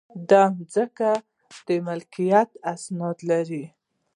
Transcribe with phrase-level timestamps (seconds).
[0.29, 0.31] د
[0.73, 1.13] ځمکې
[1.67, 3.65] د ملکیت اسناد لرئ؟